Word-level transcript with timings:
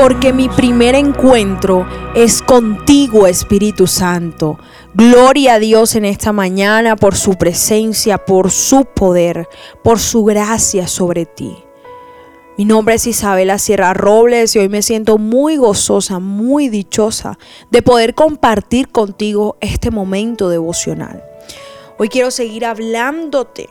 porque 0.00 0.32
mi 0.32 0.48
primer 0.48 0.94
encuentro 0.94 1.86
es 2.14 2.40
contigo, 2.40 3.26
Espíritu 3.26 3.86
Santo. 3.86 4.58
Gloria 4.94 5.54
a 5.54 5.58
Dios 5.58 5.94
en 5.94 6.06
esta 6.06 6.32
mañana 6.32 6.96
por 6.96 7.14
su 7.14 7.34
presencia, 7.34 8.16
por 8.16 8.50
su 8.50 8.86
poder, 8.86 9.46
por 9.84 9.98
su 9.98 10.24
gracia 10.24 10.88
sobre 10.88 11.26
ti. 11.26 11.54
Mi 12.56 12.64
nombre 12.64 12.94
es 12.94 13.06
Isabela 13.06 13.58
Sierra 13.58 13.92
Robles 13.92 14.56
y 14.56 14.60
hoy 14.60 14.70
me 14.70 14.80
siento 14.80 15.18
muy 15.18 15.58
gozosa, 15.58 16.18
muy 16.18 16.70
dichosa 16.70 17.38
de 17.70 17.82
poder 17.82 18.14
compartir 18.14 18.88
contigo 18.88 19.58
este 19.60 19.90
momento 19.90 20.48
devocional. 20.48 21.22
Hoy 21.98 22.08
quiero 22.08 22.30
seguir 22.30 22.64
hablándote 22.64 23.68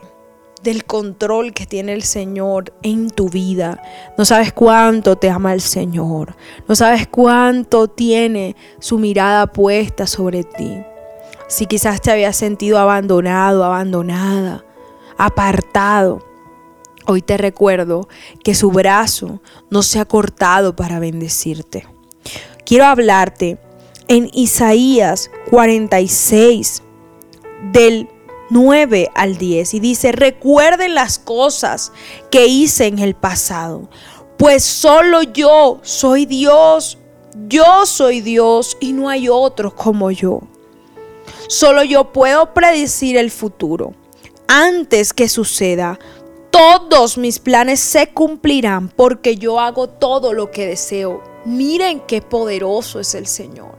del 0.62 0.84
control 0.84 1.52
que 1.52 1.66
tiene 1.66 1.92
el 1.92 2.02
Señor 2.02 2.72
en 2.82 3.10
tu 3.10 3.28
vida. 3.28 3.82
No 4.18 4.24
sabes 4.24 4.52
cuánto 4.52 5.16
te 5.16 5.30
ama 5.30 5.52
el 5.52 5.60
Señor. 5.60 6.36
No 6.68 6.76
sabes 6.76 7.06
cuánto 7.06 7.88
tiene 7.88 8.56
su 8.78 8.98
mirada 8.98 9.46
puesta 9.46 10.06
sobre 10.06 10.44
ti. 10.44 10.82
Si 11.48 11.66
quizás 11.66 12.00
te 12.00 12.10
habías 12.10 12.36
sentido 12.36 12.78
abandonado, 12.78 13.64
abandonada, 13.64 14.64
apartado, 15.18 16.24
hoy 17.06 17.22
te 17.22 17.36
recuerdo 17.36 18.08
que 18.44 18.54
su 18.54 18.70
brazo 18.70 19.40
no 19.70 19.82
se 19.82 19.98
ha 19.98 20.04
cortado 20.04 20.76
para 20.76 21.00
bendecirte. 21.00 21.86
Quiero 22.64 22.84
hablarte 22.84 23.58
en 24.06 24.30
Isaías 24.32 25.30
46 25.50 26.82
del 27.72 28.08
9 28.50 29.10
al 29.14 29.38
10 29.38 29.74
y 29.74 29.80
dice, 29.80 30.12
recuerden 30.12 30.94
las 30.94 31.18
cosas 31.18 31.92
que 32.30 32.46
hice 32.46 32.86
en 32.86 32.98
el 32.98 33.14
pasado, 33.14 33.88
pues 34.36 34.64
solo 34.64 35.22
yo 35.22 35.80
soy 35.82 36.26
Dios, 36.26 36.98
yo 37.48 37.86
soy 37.86 38.20
Dios 38.20 38.76
y 38.80 38.92
no 38.92 39.08
hay 39.08 39.28
otro 39.28 39.74
como 39.74 40.10
yo. 40.10 40.40
Solo 41.48 41.82
yo 41.84 42.12
puedo 42.12 42.54
predecir 42.54 43.16
el 43.16 43.30
futuro. 43.30 43.94
Antes 44.48 45.12
que 45.12 45.28
suceda, 45.28 45.98
todos 46.50 47.18
mis 47.18 47.38
planes 47.38 47.80
se 47.80 48.08
cumplirán 48.08 48.88
porque 48.88 49.36
yo 49.36 49.60
hago 49.60 49.88
todo 49.88 50.32
lo 50.32 50.50
que 50.50 50.66
deseo. 50.66 51.22
Miren 51.44 52.00
qué 52.00 52.20
poderoso 52.20 52.98
es 52.98 53.14
el 53.14 53.26
Señor. 53.26 53.78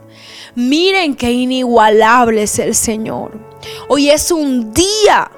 Miren 0.56 1.16
qué 1.16 1.32
inigualable 1.32 2.44
es 2.44 2.60
el 2.60 2.76
Señor. 2.76 3.51
Hoy 3.88 4.10
es 4.10 4.32
un 4.32 4.74
día 4.74 5.32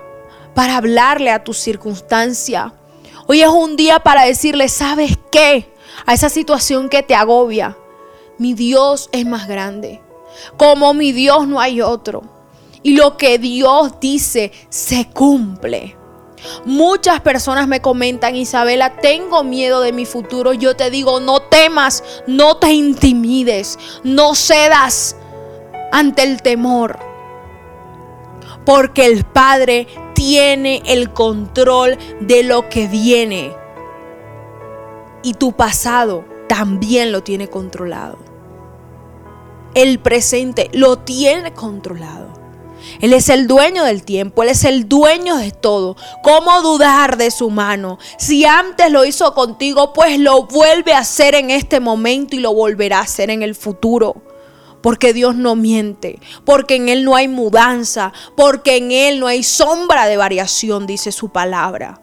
para 0.54 0.78
hablarle 0.78 1.32
a 1.32 1.44
tu 1.44 1.54
circunstancia. 1.54 2.74
Hoy 3.28 3.42
es 3.42 3.50
un 3.50 3.76
día 3.76 4.00
para 4.00 4.26
decirle, 4.26 4.70
¿sabes 4.70 5.18
qué? 5.32 5.74
A 6.06 6.14
esa 6.14 6.30
situación 6.30 6.90
que 6.90 7.04
te 7.04 7.16
agobia. 7.16 7.78
Mi 8.38 8.54
Dios 8.54 9.10
es 9.12 9.26
más 9.26 9.48
grande. 9.48 10.02
Como 10.58 10.94
mi 10.94 11.12
Dios 11.12 11.48
no 11.48 11.60
hay 11.60 11.82
otro. 11.82 12.24
Y 12.82 12.96
lo 12.96 13.18
que 13.18 13.38
Dios 13.38 14.00
dice 14.00 14.52
se 14.70 15.10
cumple. 15.10 15.96
Muchas 16.66 17.22
personas 17.22 17.68
me 17.68 17.82
comentan, 17.82 18.36
Isabela, 18.36 18.98
tengo 18.98 19.46
miedo 19.46 19.80
de 19.80 19.94
mi 19.94 20.06
futuro. 20.06 20.52
Yo 20.52 20.76
te 20.76 20.90
digo, 20.90 21.22
no 21.22 21.42
temas, 21.42 22.04
no 22.28 22.58
te 22.58 22.74
intimides, 22.74 23.80
no 24.04 24.36
cedas 24.36 25.16
ante 25.94 26.24
el 26.24 26.42
temor. 26.42 27.13
Porque 28.66 29.06
el 29.06 29.26
Padre 29.26 29.88
tiene 30.14 30.82
el 30.86 31.12
control 31.12 31.98
de 32.22 32.44
lo 32.44 32.70
que 32.70 32.88
viene. 32.88 33.54
Y 35.22 35.34
tu 35.34 35.54
pasado 35.54 36.26
también 36.48 37.12
lo 37.12 37.24
tiene 37.24 37.50
controlado. 37.50 38.18
El 39.74 40.00
presente 40.00 40.70
lo 40.74 41.00
tiene 41.00 41.54
controlado. 41.54 42.34
Él 43.00 43.14
es 43.14 43.30
el 43.30 43.48
dueño 43.48 43.86
del 43.86 44.04
tiempo, 44.04 44.44
Él 44.44 44.50
es 44.50 44.66
el 44.66 44.88
dueño 44.88 45.38
de 45.38 45.52
todo. 45.52 45.96
¿Cómo 46.22 46.62
dudar 46.62 47.18
de 47.18 47.32
su 47.32 47.50
mano? 47.50 47.98
Si 48.18 48.46
antes 48.46 48.92
lo 48.92 49.06
hizo 49.06 49.34
contigo, 49.34 49.94
pues 49.94 50.20
lo 50.20 50.44
vuelve 50.44 50.94
a 50.94 51.00
hacer 51.00 51.36
en 51.36 51.50
este 51.50 51.80
momento 51.80 52.36
y 52.36 52.40
lo 52.40 52.54
volverá 52.54 53.00
a 53.00 53.04
hacer 53.04 53.30
en 53.30 53.42
el 53.42 53.56
futuro. 53.56 54.22
Porque 54.84 55.14
Dios 55.14 55.36
no 55.36 55.56
miente, 55.56 56.20
porque 56.46 56.76
en 56.76 56.90
Él 56.90 57.04
no 57.04 57.16
hay 57.16 57.28
mudanza, 57.28 58.14
porque 58.36 58.78
en 58.78 58.92
Él 58.92 59.20
no 59.20 59.26
hay 59.26 59.42
sombra 59.42 60.06
de 60.06 60.18
variación, 60.18 60.86
dice 60.86 61.12
su 61.12 61.30
palabra. 61.30 62.00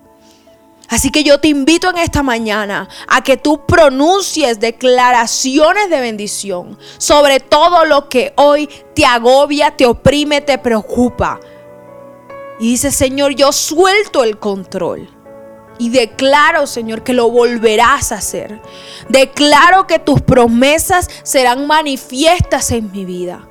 Así 0.90 1.10
que 1.10 1.22
yo 1.22 1.38
te 1.38 1.46
invito 1.46 1.88
en 1.88 1.98
esta 1.98 2.24
mañana 2.24 2.88
a 3.06 3.22
que 3.22 3.36
tú 3.36 3.64
pronuncies 3.64 4.58
declaraciones 4.58 5.88
de 5.88 6.00
bendición 6.00 6.76
sobre 6.98 7.38
todo 7.38 7.84
lo 7.84 8.08
que 8.08 8.32
hoy 8.36 8.68
te 8.92 9.06
agobia, 9.06 9.76
te 9.76 9.86
oprime, 9.86 10.40
te 10.40 10.58
preocupa. 10.58 11.38
Y 12.58 12.72
dice, 12.72 12.90
Señor, 12.90 13.36
yo 13.36 13.52
suelto 13.52 14.24
el 14.24 14.40
control. 14.40 15.08
Y 15.80 15.88
declaro, 15.88 16.66
Señor, 16.66 17.02
que 17.02 17.14
lo 17.14 17.30
volverás 17.30 18.12
a 18.12 18.16
hacer. 18.16 18.60
Declaro 19.08 19.86
que 19.86 19.98
tus 19.98 20.20
promesas 20.20 21.08
serán 21.22 21.66
manifiestas 21.66 22.70
en 22.70 22.92
mi 22.92 23.06
vida. 23.06 23.48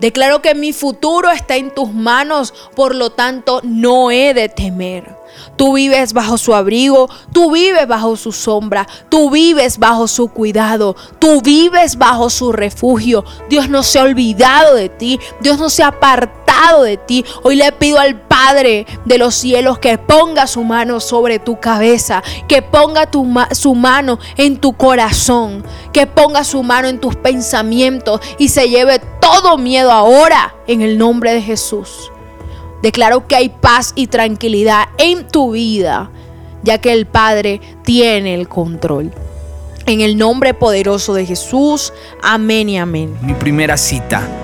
Declaro 0.00 0.42
que 0.42 0.56
mi 0.56 0.72
futuro 0.72 1.30
está 1.30 1.54
en 1.54 1.72
tus 1.72 1.92
manos, 1.92 2.52
por 2.74 2.96
lo 2.96 3.10
tanto 3.10 3.60
no 3.62 4.10
he 4.10 4.34
de 4.34 4.48
temer. 4.48 5.16
Tú 5.56 5.74
vives 5.74 6.12
bajo 6.12 6.38
su 6.38 6.56
abrigo, 6.56 7.08
tú 7.32 7.52
vives 7.52 7.86
bajo 7.86 8.16
su 8.16 8.32
sombra, 8.32 8.88
tú 9.08 9.30
vives 9.30 9.78
bajo 9.78 10.08
su 10.08 10.28
cuidado, 10.28 10.96
tú 11.20 11.40
vives 11.40 11.96
bajo 11.96 12.30
su 12.30 12.50
refugio. 12.50 13.24
Dios 13.48 13.68
no 13.68 13.84
se 13.84 14.00
ha 14.00 14.02
olvidado 14.02 14.74
de 14.74 14.88
ti, 14.88 15.20
Dios 15.40 15.58
no 15.58 15.70
se 15.70 15.84
ha 15.84 15.88
apartado 15.88 16.43
de 16.82 16.96
ti. 16.96 17.24
Hoy 17.42 17.56
le 17.56 17.70
pido 17.72 17.98
al 17.98 18.20
Padre 18.20 18.86
de 19.04 19.18
los 19.18 19.34
cielos 19.34 19.78
que 19.78 19.98
ponga 19.98 20.46
su 20.46 20.64
mano 20.64 21.00
sobre 21.00 21.38
tu 21.38 21.60
cabeza, 21.60 22.22
que 22.48 22.62
ponga 22.62 23.08
su 23.52 23.74
mano 23.74 24.18
en 24.36 24.58
tu 24.58 24.74
corazón, 24.74 25.64
que 25.92 26.06
ponga 26.06 26.44
su 26.44 26.62
mano 26.62 26.88
en 26.88 27.00
tus 27.00 27.16
pensamientos 27.16 28.20
y 28.38 28.48
se 28.48 28.68
lleve 28.68 29.00
todo 29.20 29.56
miedo 29.58 29.90
ahora 29.90 30.54
en 30.66 30.82
el 30.82 30.98
nombre 30.98 31.32
de 31.32 31.42
Jesús. 31.42 32.10
Declaro 32.82 33.26
que 33.26 33.36
hay 33.36 33.48
paz 33.48 33.92
y 33.94 34.08
tranquilidad 34.08 34.88
en 34.98 35.26
tu 35.26 35.52
vida, 35.52 36.10
ya 36.62 36.78
que 36.78 36.92
el 36.92 37.06
Padre 37.06 37.60
tiene 37.82 38.34
el 38.34 38.48
control. 38.48 39.12
En 39.86 40.00
el 40.00 40.16
nombre 40.16 40.54
poderoso 40.54 41.14
de 41.14 41.26
Jesús, 41.26 41.92
amén 42.22 42.68
y 42.68 42.78
amén. 42.78 43.16
Mi 43.22 43.34
primera 43.34 43.76
cita 43.76 44.43